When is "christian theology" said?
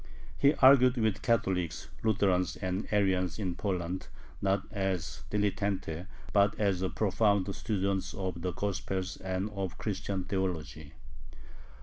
9.77-10.93